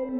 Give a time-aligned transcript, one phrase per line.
[0.00, 0.16] Välkommen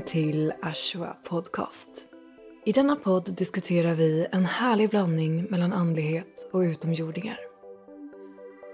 [0.00, 1.88] till Ashwa Podcast.
[2.64, 7.38] I denna podd diskuterar vi en härlig blandning mellan andlighet och utomjordingar.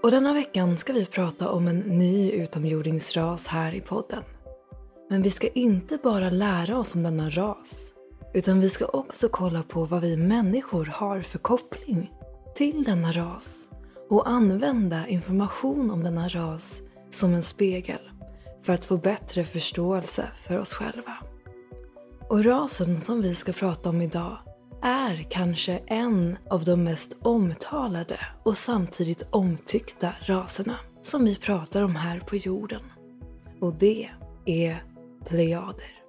[0.03, 4.23] Och denna veckan ska vi prata om en ny utomjordingsras här i podden.
[5.11, 7.93] Men vi ska inte bara lära oss om denna ras,
[8.33, 12.11] utan vi ska också kolla på vad vi människor har för koppling
[12.55, 13.69] till denna ras
[14.09, 16.81] och använda information om denna ras
[17.11, 17.99] som en spegel
[18.63, 21.17] för att få bättre förståelse för oss själva.
[22.29, 24.37] Och rasen som vi ska prata om idag
[24.81, 31.95] är kanske en av de mest omtalade och samtidigt omtyckta raserna som vi pratar om
[31.95, 32.81] här på jorden.
[33.61, 34.09] Och det
[34.45, 34.83] är
[35.25, 36.01] plejader.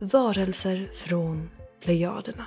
[0.00, 1.50] Varelser från
[1.80, 2.46] plejaderna.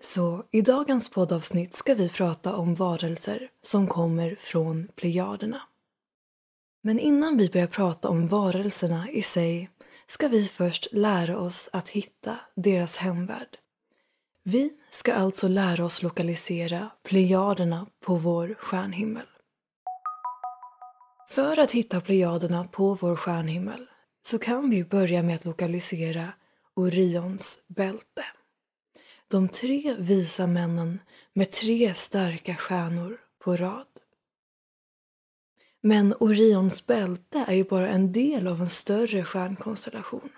[0.00, 5.62] Så i dagens poddavsnitt ska vi prata om varelser som kommer från plejaderna.
[6.82, 9.70] Men innan vi börjar prata om varelserna i sig
[10.06, 13.58] ska vi först lära oss att hitta deras hemvärld.
[14.44, 19.26] Vi ska alltså lära oss lokalisera plejaderna på vår stjärnhimmel.
[21.30, 23.86] För att hitta plejaderna på vår stjärnhimmel
[24.22, 26.32] så kan vi börja med att lokalisera
[26.74, 28.24] Orions bälte.
[29.28, 31.00] De tre visa männen
[31.32, 33.86] med tre starka stjärnor på rad.
[35.80, 40.30] Men Orions bälte är ju bara en del av en större stjärnkonstellation.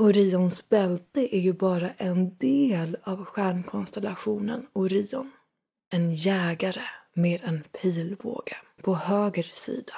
[0.00, 5.32] Orions bälte är ju bara en del av stjärnkonstellationen Orion.
[5.90, 6.82] En jägare
[7.14, 9.94] med en pilbåge på höger sida.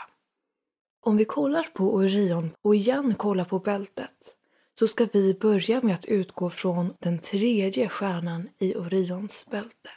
[1.00, 4.36] Om vi kollar på Orion och igen kollar på bältet
[4.79, 9.91] så ska vi börja med att utgå från den tredje stjärnan i Orions bälte.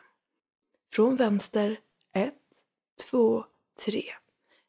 [0.94, 1.80] Från vänster,
[2.14, 2.34] ett,
[3.10, 3.46] två,
[3.86, 4.04] tre.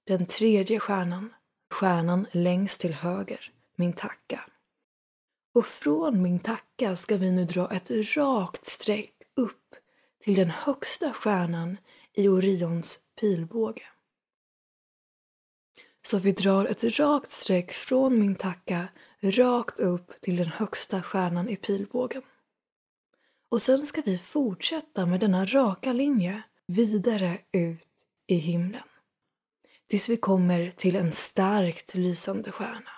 [0.04, 1.34] Den tredje stjärnan,
[1.70, 4.40] stjärnan längst till höger, min tacka.
[5.56, 9.74] Och från min tacka ska vi nu dra ett rakt streck upp
[10.20, 11.76] till den högsta stjärnan
[12.14, 13.82] i Orions pilbåge.
[16.02, 18.88] Så vi drar ett rakt streck från min tacka
[19.22, 22.22] rakt upp till den högsta stjärnan i pilbågen.
[23.50, 27.88] Och sen ska vi fortsätta med denna raka linje vidare ut
[28.26, 28.88] i himlen.
[29.86, 32.95] Tills vi kommer till en starkt lysande stjärna.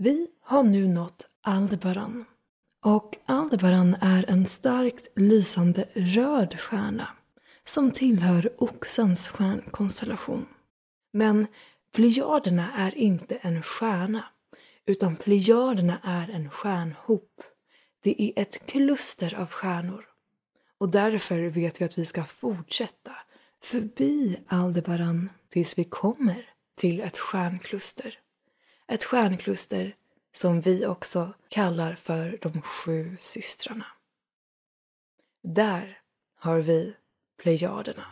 [0.00, 2.24] Vi har nu nått Aldebaran.
[2.84, 7.08] Och Aldebaran är en starkt lysande röd stjärna
[7.64, 10.46] som tillhör Oxens stjärnkonstellation.
[11.12, 11.46] Men
[11.92, 14.24] Plejaderna är inte en stjärna
[14.86, 17.42] utan plejaderna är en stjärnhop.
[18.02, 20.04] Det är ett kluster av stjärnor.
[20.78, 23.16] Och därför vet vi att vi ska fortsätta
[23.62, 28.18] förbi Aldebaran tills vi kommer till ett stjärnkluster.
[28.90, 29.94] Ett stjärnkluster
[30.32, 33.86] som vi också kallar för de sju systrarna.
[35.42, 35.98] Där
[36.38, 36.96] har vi
[37.42, 38.06] plejaderna.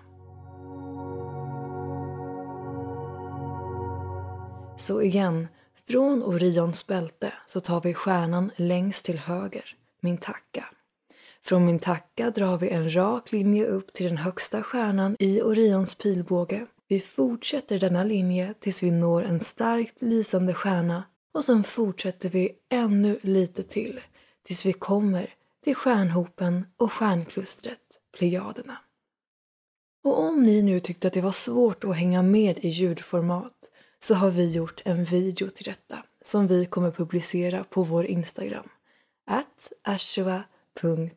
[4.77, 5.49] Så igen,
[5.89, 10.65] från Orions bälte så tar vi stjärnan längst till höger, min tacka.
[11.43, 15.95] Från min tacka drar vi en rak linje upp till den högsta stjärnan i Orions
[15.95, 16.67] pilbåge.
[16.89, 21.05] Vi fortsätter denna linje tills vi når en starkt lysande stjärna
[21.35, 24.01] och sen fortsätter vi ännu lite till
[24.43, 27.81] tills vi kommer till stjärnhopen och stjärnklustret
[28.19, 28.79] Plejaderna.
[30.05, 33.71] Och om ni nu tyckte att det var svårt att hänga med i ljudformat
[34.01, 38.69] så har vi gjort en video till detta som vi kommer publicera på vår Instagram.
[39.27, 41.17] At ashua.space.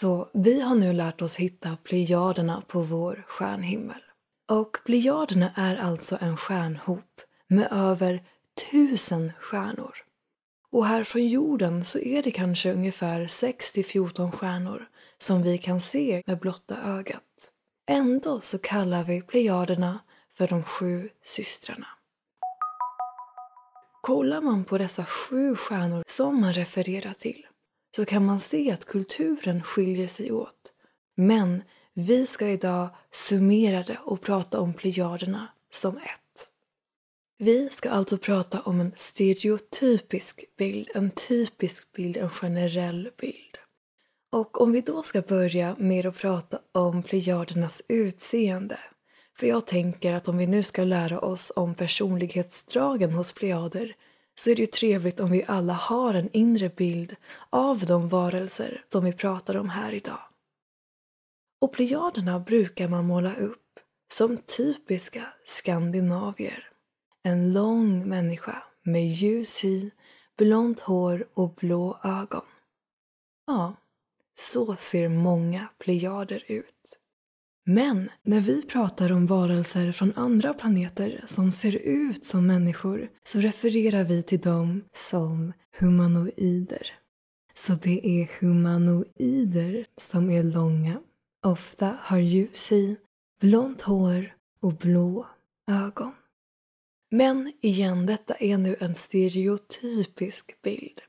[0.00, 4.02] Så vi har nu lärt oss hitta plejaderna på vår stjärnhimmel.
[4.50, 8.22] Och plejaderna är alltså en stjärnhop med över
[8.70, 9.94] tusen stjärnor.
[10.70, 14.88] Och här från jorden så är det kanske ungefär 6-14 stjärnor
[15.18, 17.50] som vi kan se med blotta ögat.
[17.88, 19.98] Ändå så kallar vi plejaderna
[20.36, 21.88] för de sju systrarna.
[24.02, 27.46] Kollar man på dessa sju stjärnor som man refererar till
[27.96, 30.72] så kan man se att kulturen skiljer sig åt.
[31.16, 31.62] Men
[31.94, 36.50] vi ska idag summera det och prata om plejaderna som ett.
[37.38, 43.58] Vi ska alltså prata om en stereotypisk bild, en typisk bild, en generell bild.
[44.32, 48.78] Och om vi då ska börja med att prata om plejadernas utseende.
[49.38, 53.96] För jag tänker att om vi nu ska lära oss om personlighetsdragen hos plejader
[54.34, 57.16] så är det ju trevligt om vi alla har en inre bild
[57.50, 60.20] av de varelser som vi pratar om här idag.
[61.60, 63.60] Och plejaderna brukar man måla upp
[64.12, 66.70] som typiska skandinavier.
[67.22, 69.90] En lång människa med ljus hy,
[70.38, 72.46] blont hår och blå ögon.
[73.46, 73.76] Ja,
[74.34, 76.73] så ser många plejader ut.
[77.66, 83.40] Men när vi pratar om varelser från andra planeter som ser ut som människor så
[83.40, 86.92] refererar vi till dem som humanoider.
[87.54, 91.00] Så det är humanoider som är långa,
[91.46, 92.96] ofta har ljus hy,
[93.40, 95.26] blont hår och blå
[95.70, 96.12] ögon.
[97.10, 101.00] Men igen, detta är nu en stereotypisk bild.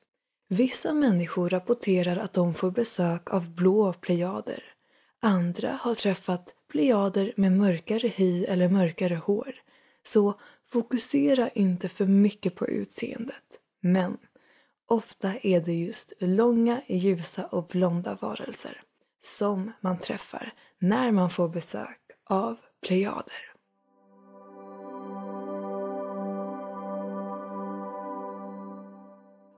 [0.50, 4.75] Vissa människor rapporterar att de får besök av blå plejader.
[5.22, 9.56] Andra har träffat plejader med mörkare hy eller mörkare hår.
[10.04, 10.40] Så
[10.72, 13.60] fokusera inte för mycket på utseendet.
[13.82, 14.18] Men
[14.88, 18.82] ofta är det just långa, ljusa och blonda varelser
[19.22, 23.56] som man träffar när man får besök av plejader.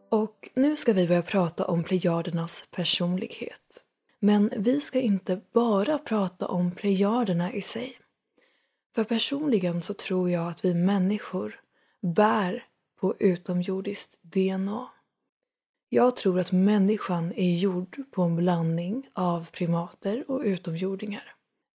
[0.09, 3.83] Och nu ska vi börja prata om plejadernas personlighet.
[4.19, 7.97] Men vi ska inte bara prata om plejaderna i sig.
[8.95, 11.59] För personligen så tror jag att vi människor
[12.01, 12.65] bär
[12.99, 14.87] på utomjordiskt DNA.
[15.89, 21.33] Jag tror att människan är gjord på en blandning av primater och utomjordingar.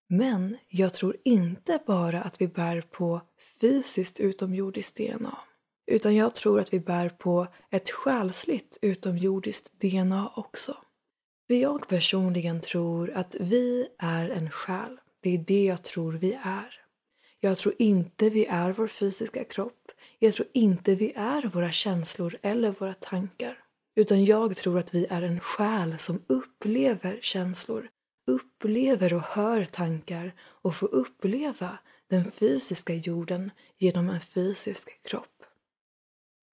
[0.08, 3.20] Men jag tror inte bara att vi bär på
[3.60, 5.38] fysiskt utomjordiskt DNA.
[5.86, 10.76] Utan jag tror att vi bär på ett själsligt utomjordiskt DNA också.
[11.52, 15.00] För jag personligen tror att vi är en själ.
[15.22, 16.80] Det är det jag tror vi är.
[17.40, 19.90] Jag tror inte vi är vår fysiska kropp.
[20.18, 23.58] Jag tror inte vi är våra känslor eller våra tankar.
[23.96, 27.88] Utan jag tror att vi är en själ som upplever känslor,
[28.26, 31.78] upplever och hör tankar och får uppleva
[32.10, 35.42] den fysiska jorden genom en fysisk kropp.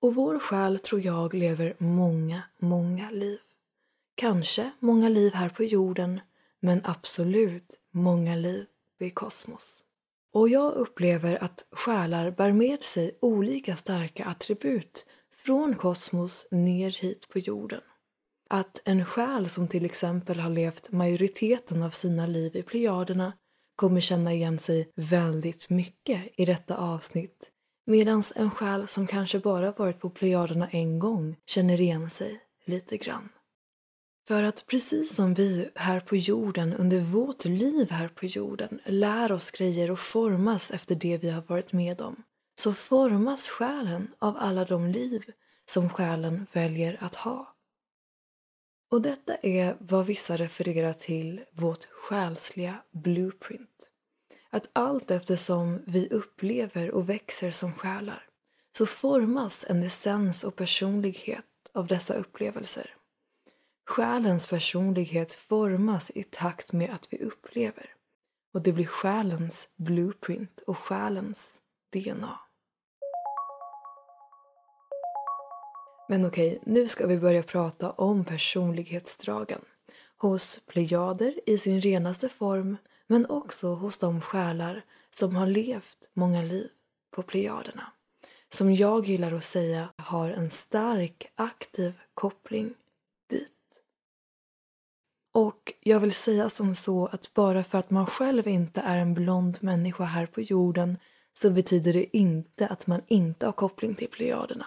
[0.02, 3.40] Och vår själ tror jag lever många, många liv.
[4.20, 6.20] Kanske många liv här på jorden,
[6.60, 8.66] men absolut många liv
[9.00, 9.84] i kosmos.
[10.34, 15.06] Och jag upplever att själar bär med sig olika starka attribut
[15.46, 17.82] från kosmos ner hit på jorden.
[18.50, 23.34] Att en själ som till exempel har levt majoriteten av sina liv i Plejaderna
[23.76, 27.52] kommer känna igen sig väldigt mycket i detta avsnitt
[27.86, 32.98] Medan en själ som kanske bara varit på Plejaderna en gång känner igen sig lite
[32.98, 33.30] grann.
[34.30, 39.32] För att precis som vi här på jorden under vårt liv här på jorden lär
[39.32, 42.24] oss grejer och formas efter det vi har varit med om
[42.60, 45.24] så formas själen av alla de liv
[45.66, 47.56] som själen väljer att ha.
[48.92, 53.90] Och detta är vad vissa refererar till vårt själsliga blueprint
[54.50, 58.24] att allt eftersom vi upplever och växer som själar
[58.78, 62.96] så formas en essens och personlighet av dessa upplevelser.
[63.90, 67.94] Själens personlighet formas i takt med att vi upplever
[68.54, 71.62] och det blir själens blueprint och själens
[71.94, 72.40] DNA.
[76.10, 79.62] Men okej, nu ska vi börja prata om personlighetsdragen
[80.18, 82.78] hos plejader i sin renaste form
[83.08, 86.70] men också hos de själar som har levt många liv
[87.12, 87.92] på Plejaderna.
[88.50, 92.74] Som jag gillar att säga har en stark aktiv koppling.
[95.32, 99.14] Och jag vill säga som så att bara för att man själv inte är en
[99.14, 100.98] blond människa här på jorden
[101.34, 104.66] så betyder det inte att man inte har koppling till Plejaderna.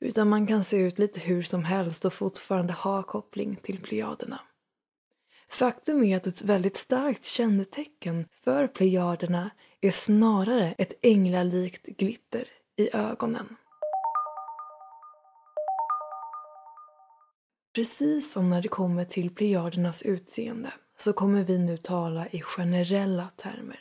[0.00, 4.40] Utan man kan se ut lite hur som helst och fortfarande ha koppling till Plejaderna.
[5.48, 12.96] Faktum är att ett väldigt starkt kännetecken för plejaderna är snarare ett änglalikt glitter i
[12.96, 13.56] ögonen.
[17.74, 23.28] Precis som när det kommer till plejadernas utseende så kommer vi nu tala i generella
[23.36, 23.80] termer.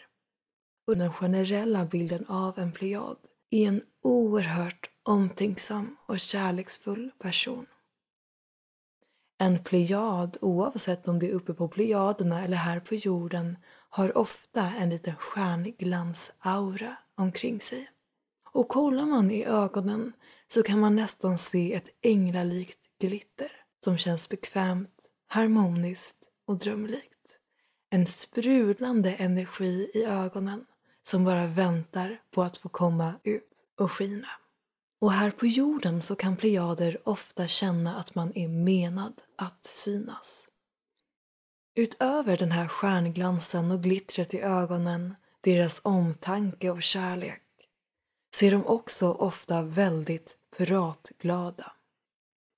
[0.88, 3.18] Och den generella bilden av en plejad
[3.50, 7.66] är en oerhört omtänksam och kärleksfull person.
[9.40, 13.58] En plejad, oavsett om det är uppe på plejaderna eller här på jorden,
[13.90, 17.90] har ofta en liten stjärnglansaura omkring sig.
[18.52, 20.14] Och kollar man i ögonen
[20.48, 27.38] så kan man nästan se ett änglalikt glitter som känns bekvämt, harmoniskt och drömlikt.
[27.90, 30.66] En sprudlande energi i ögonen
[31.04, 34.28] som bara väntar på att få komma ut och skina.
[35.02, 40.48] Och här på jorden så kan plejader ofta känna att man är menad att synas.
[41.76, 47.42] Utöver den här stjärnglansen och glittret i ögonen, deras omtanke och kärlek,
[48.36, 51.72] så är de också ofta väldigt pratglada.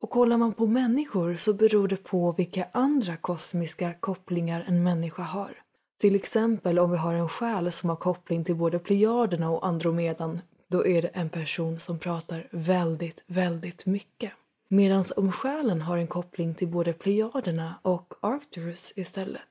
[0.04, 5.24] Och kollar man på människor så beror det på vilka andra kosmiska kopplingar en människa
[5.24, 5.62] har.
[6.00, 10.42] Till exempel om vi har en själ som har koppling till både Plejaderna och Andromedan,
[10.68, 14.32] då är det en person som pratar väldigt, väldigt mycket.
[14.70, 19.42] Medan om själen har en koppling till både Plejaderna och Arcturus istället,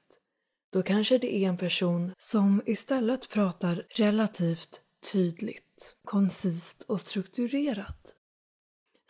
[0.73, 4.81] då kanske det är en person som istället pratar relativt
[5.13, 8.17] tydligt, koncist och strukturerat.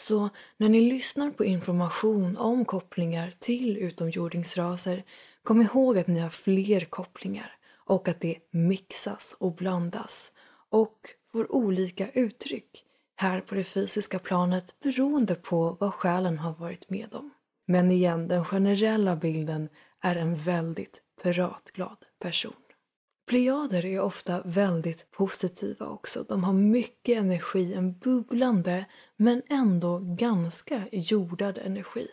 [0.07, 5.05] Så när ni lyssnar på information om kopplingar till utomjordingsraser,
[5.43, 7.57] kom ihåg att ni har fler kopplingar
[7.87, 10.33] och att det mixas och blandas
[10.71, 10.99] och
[11.33, 12.85] får olika uttryck
[13.17, 17.31] här på det fysiska planet beroende på vad själen har varit med om.
[17.67, 19.69] Men igen, den generella bilden
[20.01, 22.62] är en väldigt pratglad person.
[23.27, 26.25] Plejader är ofta väldigt positiva också.
[26.29, 28.85] De har mycket energi, en bubblande
[29.17, 32.09] men ändå ganska jordad energi.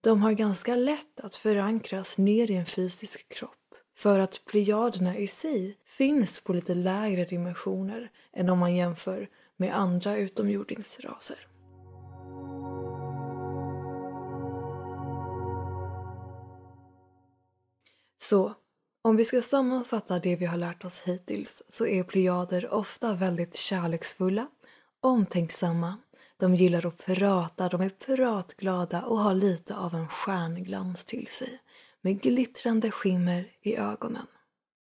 [0.00, 3.56] De har ganska lätt att förankras ner i en fysisk kropp
[3.96, 9.76] för att plejaderna i sig finns på lite lägre dimensioner än om man jämför med
[9.76, 11.46] andra utomjordingsraser.
[18.18, 18.54] Så
[19.02, 23.56] om vi ska sammanfatta det vi har lärt oss hittills så är plejader ofta väldigt
[23.56, 24.46] kärleksfulla,
[25.00, 25.96] omtänksamma,
[26.36, 31.60] de gillar att prata, de är pratglada och har lite av en stjärnglans till sig
[32.00, 34.26] med glittrande skimmer i ögonen.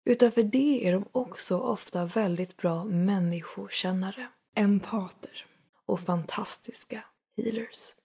[0.06, 5.46] Utöver det är de också ofta väldigt bra människokännare, empater
[5.86, 7.04] och fantastiska
[7.38, 7.96] healers.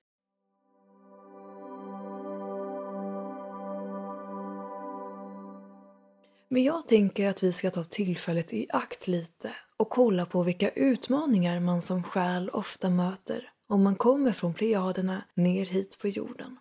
[6.54, 10.70] Men jag tänker att vi ska ta tillfället i akt lite och kolla på vilka
[10.70, 16.58] utmaningar man som själ ofta möter om man kommer från plejaderna ner hit på jorden.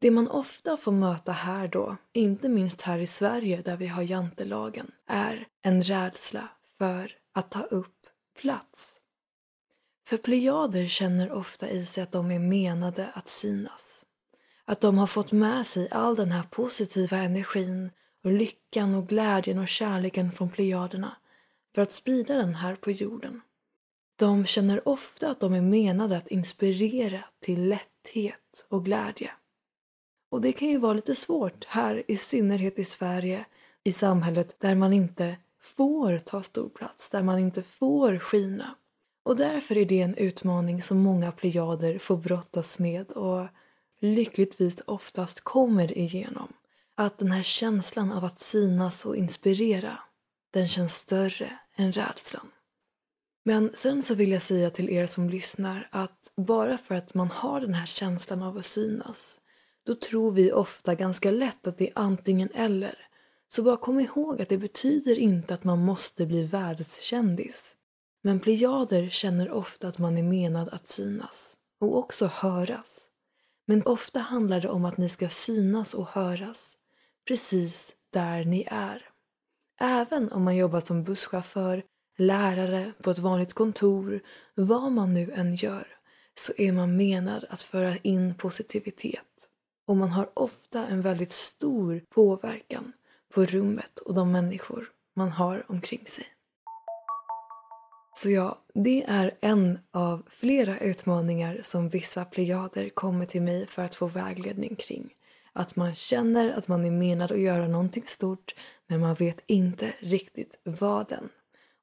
[0.00, 4.02] Det man ofta får möta här då, inte minst här i Sverige där vi har
[4.02, 8.06] jantelagen, är en rädsla för att ta upp
[8.40, 9.00] plats.
[10.08, 14.04] För plejader känner ofta i sig att de är menade att synas.
[14.64, 17.90] Att de har fått med sig all den här positiva energin
[18.24, 21.16] och lyckan och glädjen och kärleken från plejaderna
[21.74, 23.40] för att sprida den här på jorden.
[24.16, 29.30] De känner ofta att de är menade att inspirera till lätthet och glädje.
[30.30, 33.44] Och det kan ju vara lite svårt här, i synnerhet i Sverige,
[33.84, 38.74] i samhället där man inte får ta stor plats, där man inte får skina.
[39.22, 43.46] Och därför är det en utmaning som många plejader får brottas med och
[44.00, 46.52] lyckligtvis oftast kommer igenom.
[47.00, 49.98] Att den här känslan av att synas och inspirera,
[50.52, 52.50] den känns större än rädslan.
[53.44, 57.28] Men sen så vill jag säga till er som lyssnar att bara för att man
[57.28, 59.38] har den här känslan av att synas
[59.86, 62.98] då tror vi ofta ganska lätt att det är antingen eller.
[63.48, 67.76] Så bara kom ihåg att det betyder inte att man måste bli världskändis.
[68.22, 73.00] Men plejader känner ofta att man är menad att synas och också höras.
[73.66, 76.77] Men ofta handlar det om att ni ska synas och höras
[77.28, 79.08] precis där ni är.
[79.80, 81.82] Även om man jobbar som busschaufför,
[82.18, 84.20] lärare, på ett vanligt kontor,
[84.54, 85.86] vad man nu än gör,
[86.34, 89.48] så är man menad att föra in positivitet.
[89.86, 92.92] Och man har ofta en väldigt stor påverkan
[93.34, 96.26] på rummet och de människor man har omkring sig.
[98.16, 103.82] Så ja, det är en av flera utmaningar som vissa plejader kommer till mig för
[103.82, 105.14] att få vägledning kring.
[105.58, 108.54] Att man känner att man är menad att göra någonting stort
[108.86, 111.28] men man vet inte riktigt vad än.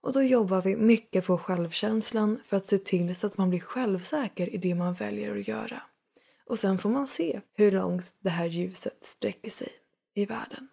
[0.01, 3.59] Och då jobbar vi mycket på självkänslan för att se till så att man blir
[3.59, 5.81] självsäker i det man väljer att göra.
[6.49, 9.69] Och sen får man se hur långt det här ljuset sträcker sig
[10.13, 10.67] i världen.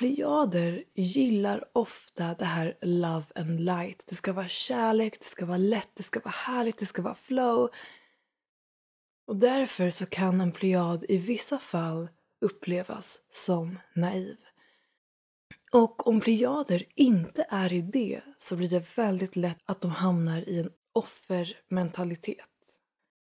[0.00, 4.04] Plejader gillar ofta det här love and light.
[4.06, 7.14] Det ska vara kärlek, det ska vara lätt, det ska vara härligt, det ska vara
[7.14, 7.70] flow.
[9.26, 12.08] Och därför så kan en plejad i vissa fall
[12.40, 14.36] upplevas som naiv.
[15.72, 20.48] Och om plejader inte är i det så blir det väldigt lätt att de hamnar
[20.48, 22.44] i en offermentalitet.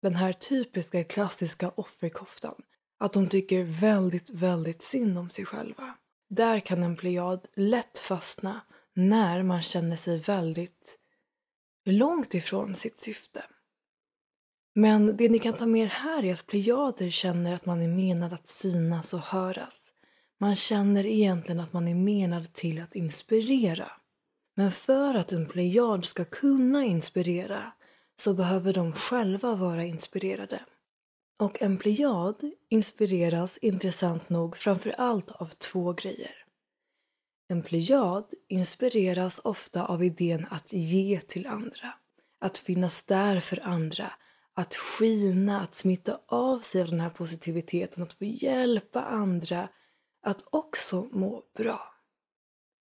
[0.01, 2.61] Den här typiska klassiska offerkoftan.
[2.99, 5.95] Att de tycker väldigt, väldigt synd om sig själva.
[6.29, 8.61] Där kan en plejad lätt fastna
[8.93, 10.97] när man känner sig väldigt
[11.85, 13.43] långt ifrån sitt syfte.
[14.75, 17.87] Men det ni kan ta med er här är att plejader känner att man är
[17.87, 19.91] menad att synas och höras.
[20.39, 23.91] Man känner egentligen att man är menad till att inspirera.
[24.55, 27.71] Men för att en plejad ska kunna inspirera
[28.17, 30.65] så behöver de själva vara inspirerade.
[31.37, 36.45] Och en plejad inspireras intressant nog framför allt av två grejer.
[37.47, 41.93] En plejad inspireras ofta av idén att ge till andra,
[42.39, 44.11] att finnas där för andra,
[44.53, 49.69] att skina, att smitta av sig av den här positiviteten, att få hjälpa andra
[50.21, 51.95] att också må bra.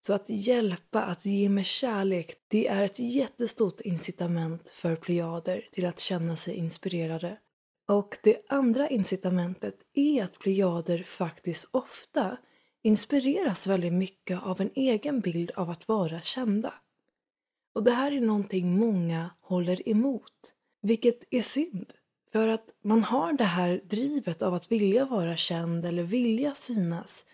[0.06, 5.86] Så att hjälpa, att ge med kärlek, det är ett jättestort incitament för plejader till
[5.86, 7.38] att känna sig inspirerade.
[7.88, 12.38] Och det andra incitamentet är att plejader faktiskt ofta
[12.82, 16.74] inspireras väldigt mycket av en egen bild av att vara kända.
[17.74, 21.94] Och det här är någonting många håller emot, vilket är synd.
[22.32, 27.26] För att man har det här drivet av att vilja vara känd eller vilja synas.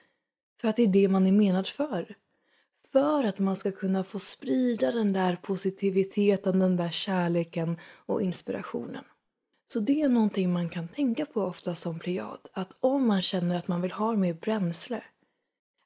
[0.61, 2.15] För att det är det man är menad för.
[2.91, 9.03] För att man ska kunna få sprida den där positiviteten, den där kärleken och inspirationen.
[9.73, 13.57] Så det är någonting man kan tänka på ofta som pliad, Att om man känner
[13.57, 15.03] att man vill ha mer bränsle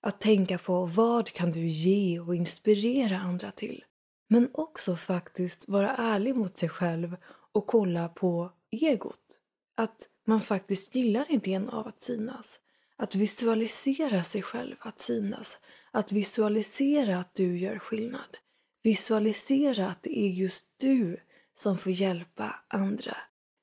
[0.02, 3.84] att tänka på vad kan du ge och inspirera andra till.
[4.30, 7.18] Men också faktiskt vara ärlig mot sig själv
[7.52, 9.40] och kolla på egot.
[9.78, 12.60] Att man faktiskt gillar idén av att synas.
[12.98, 15.60] Att visualisera sig själv att synas.
[15.92, 18.38] Att visualisera att du gör skillnad.
[18.84, 21.18] Visualisera att det är just du
[21.54, 23.18] som får hjälpa andra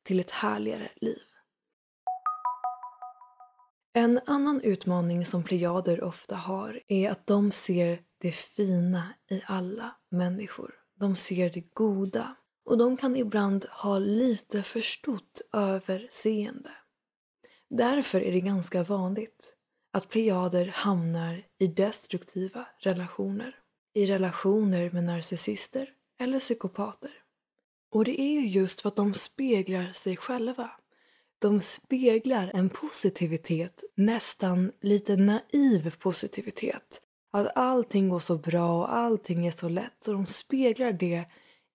[0.05, 1.23] till ett härligare liv.
[3.97, 9.97] En annan utmaning som plejader ofta har är att de ser det fina i alla
[10.11, 10.75] människor.
[11.01, 12.37] De ser det goda.
[12.65, 16.71] Och de kan ibland ha lite för stort överseende.
[17.71, 19.55] Därför är det ganska vanligt
[19.93, 23.59] att plejader hamnar i destruktiva relationer.
[23.95, 25.89] I relationer med narcissister
[26.19, 27.24] eller psykopater.
[27.95, 30.71] Och det är ju just för att de speglar sig själva.
[31.39, 37.01] De speglar en positivitet, nästan lite naiv positivitet.
[37.33, 40.09] Att allting går så bra och allting är så lätt.
[40.09, 41.25] Och de speglar det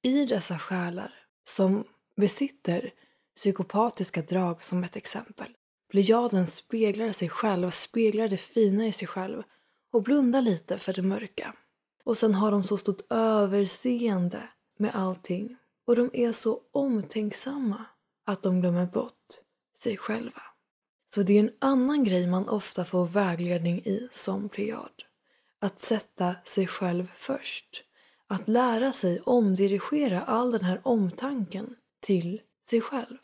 [0.04, 1.84] i dessa själar som
[2.18, 2.94] besitter
[3.36, 5.52] psykopatiska drag som ett exempel.
[5.92, 9.44] Plejaden speglar sig själv, speglar det fina i sig själv
[9.94, 11.56] och blundar lite för det mörka.
[12.04, 15.59] Och sen har de så stort överseende med allting
[15.90, 17.86] och de är så omtänksamma
[18.26, 19.28] att de glömmer bort
[19.78, 20.42] sig själva.
[21.14, 25.04] Så det är en annan grej man ofta får vägledning i som plejad.
[25.62, 27.84] Att sätta sig själv först.
[28.28, 33.18] Att lära sig omdirigera all den här omtanken till sig själv.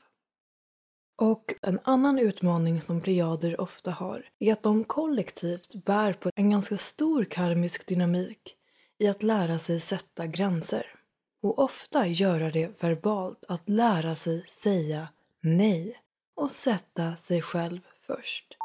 [1.16, 6.50] Och en annan utmaning som plejader ofta har är att de kollektivt bär på en
[6.50, 8.56] ganska stor karmisk dynamik
[9.00, 10.95] i att lära sig sätta gränser.
[11.46, 15.08] Och ofta göra det verbalt, att lära sig säga
[15.42, 16.02] nej
[16.36, 18.58] och sätta sig själv först.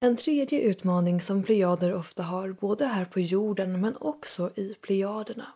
[0.00, 5.46] En tredje utmaning som plejader ofta har, både här på jorden men också i plejaderna,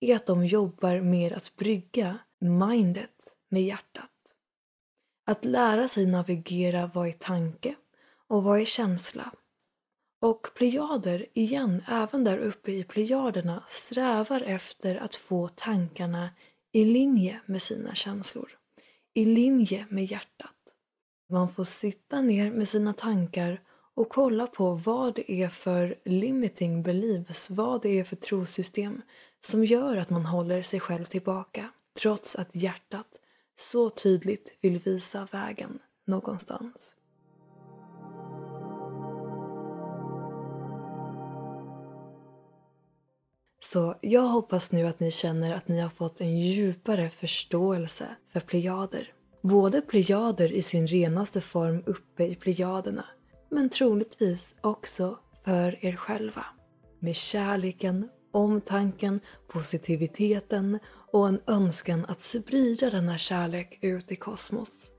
[0.00, 4.10] är att de jobbar med att brygga mindet med hjärtat.
[5.26, 7.74] Att lära sig navigera vad är tanke
[8.28, 9.32] och vad är känsla.
[10.24, 16.30] Och plejader, igen, även där uppe i plejaderna, strävar efter att få tankarna
[16.72, 18.48] i linje med sina känslor
[19.14, 20.50] i linje med hjärtat.
[21.30, 23.60] Man får sitta ner med sina tankar
[23.94, 29.02] och kolla på vad det är för limiting beliefs, vad det är för trosystem
[29.40, 33.20] som gör att man håller sig själv tillbaka trots att hjärtat
[33.56, 36.96] så tydligt vill visa vägen någonstans.
[43.64, 48.40] Så jag hoppas nu att ni känner att ni har fått en djupare förståelse för
[48.40, 49.12] plejader.
[49.42, 53.04] Både plejader i sin renaste form uppe i plejaderna,
[53.50, 56.46] men troligtvis också för er själva.
[57.00, 60.78] Med kärleken, omtanken, positiviteten
[61.12, 64.90] och en önskan att sprida denna kärlek ut i kosmos.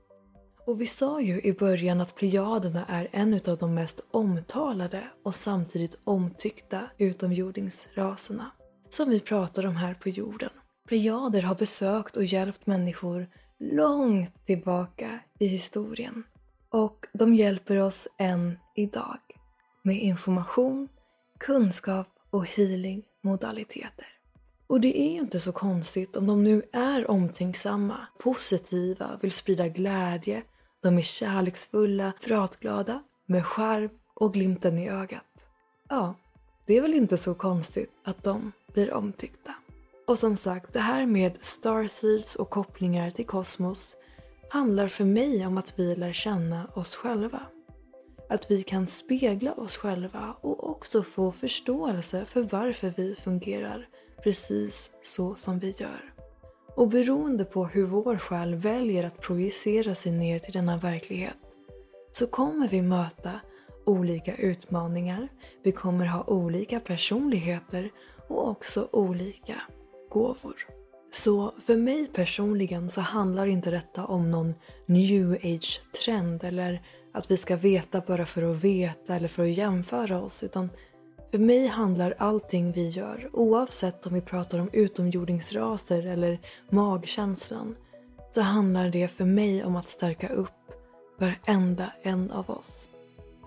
[0.66, 5.34] Och vi sa ju i början att plejaderna är en av de mest omtalade och
[5.34, 8.50] samtidigt omtyckta utomjordingsraserna
[8.96, 10.50] som vi pratar om här på jorden.
[10.88, 13.26] Plejader har besökt och hjälpt människor
[13.58, 16.22] långt tillbaka i historien.
[16.70, 19.18] Och de hjälper oss än idag
[19.82, 20.88] med information,
[21.38, 24.06] kunskap och healing-modaliteter.
[24.66, 29.68] Och det är ju inte så konstigt om de nu är omtänksamma, positiva, vill sprida
[29.68, 30.42] glädje,
[30.82, 35.46] de är kärleksfulla, pratglada, med charm och glimten i ögat.
[35.88, 36.14] Ja,
[36.66, 39.54] det är väl inte så konstigt att de blir omtyckta.
[40.06, 43.96] Och som sagt, det här med starseeds och kopplingar till kosmos
[44.50, 47.40] handlar för mig om att vi lär känna oss själva.
[48.28, 53.88] Att vi kan spegla oss själva och också få förståelse för varför vi fungerar
[54.22, 56.14] precis så som vi gör.
[56.74, 61.38] Och beroende på hur vår själ väljer att projicera sig ner till denna verklighet
[62.12, 63.40] så kommer vi möta
[63.86, 65.28] olika utmaningar,
[65.62, 67.90] vi kommer ha olika personligheter
[68.28, 69.62] och också olika
[70.10, 70.66] gåvor.
[71.10, 74.54] Så för mig personligen så handlar inte detta om någon
[74.86, 76.82] new age-trend eller
[77.14, 80.70] att vi ska veta bara för att veta eller för att jämföra oss utan
[81.30, 87.76] för mig handlar allting vi gör, oavsett om vi pratar om utomjordingsraser eller magkänslan,
[88.34, 90.50] så handlar det för mig om att stärka upp
[91.18, 92.88] varenda en av oss.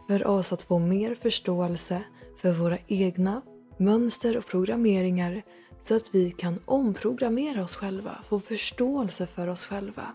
[0.08, 2.04] För oss att få mer förståelse
[2.42, 3.42] för våra egna
[3.80, 5.42] mönster och programmeringar
[5.82, 10.14] så att vi kan omprogrammera oss själva, få förståelse för oss själva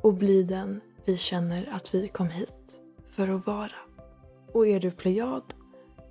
[0.00, 3.72] och bli den vi känner att vi kom hit för att vara.
[4.52, 5.54] Och är du plejad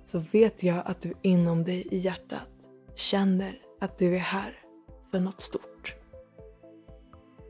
[0.04, 2.48] så vet jag att du inom dig i hjärtat
[2.94, 4.58] känner att du är här
[5.10, 5.94] för något stort.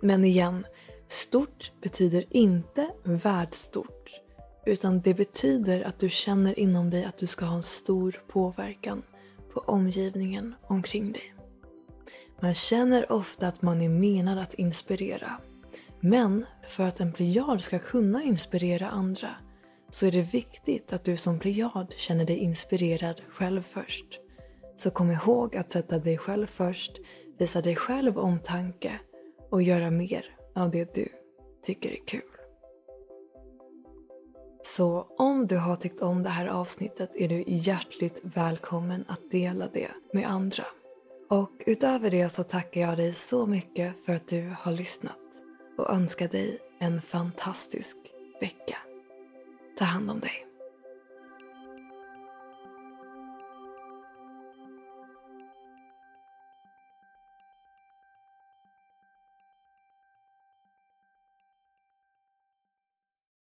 [0.02, 0.66] Men igen,
[1.08, 4.10] stort betyder inte världsstort
[4.66, 9.02] utan det betyder att du känner inom dig att du ska ha en stor påverkan
[9.56, 11.34] på omgivningen omkring dig.
[12.40, 15.40] Man känner ofta att man är menad att inspirera.
[16.00, 19.28] Men för att en plejad ska kunna inspirera andra
[19.90, 24.20] så är det viktigt att du som plejad känner dig inspirerad själv först.
[24.76, 26.92] Så kom ihåg att sätta dig själv först,
[27.38, 29.00] visa dig själv omtanke
[29.50, 31.08] och göra mer av det du
[31.62, 32.35] tycker är kul.
[34.66, 39.68] Så om du har tyckt om det här avsnittet är du hjärtligt välkommen att dela
[39.72, 40.64] det med andra.
[41.30, 45.18] Och utöver det så tackar jag dig så mycket för att du har lyssnat
[45.78, 47.96] och önskar dig en fantastisk
[48.40, 48.78] vecka.
[49.78, 50.45] Ta hand om dig.